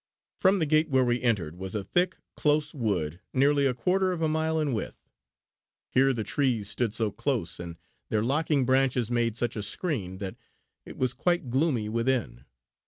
[0.39, 4.19] From the gate where we entered was a thick, close wood nearly a quarter of
[4.23, 4.97] a mile in width.
[5.91, 7.77] Here the trees stood so close, and
[8.09, 10.37] their locking branches made such a screen, that
[10.85, 12.45] it was quite gloomy within.